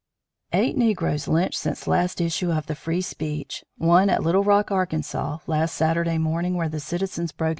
[0.51, 4.95] Eight negroes lynched since last issue of the Free Speech one at Little Rock, Ark.,
[5.45, 7.49] last Saturday morning where the citizens broke